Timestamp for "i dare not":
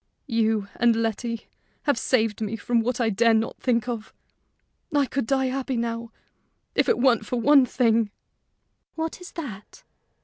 2.99-3.59